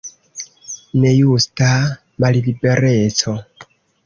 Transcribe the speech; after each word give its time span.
Nejusta 1.03 1.69
mallibereco. 2.19 3.31